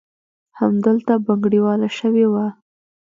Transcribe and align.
همدلته 0.59 1.13
بنګړیواله 1.25 1.89
شوې 1.99 2.25
وه. 2.31 2.47